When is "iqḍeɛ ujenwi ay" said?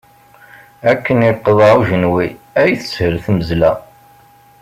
1.31-2.71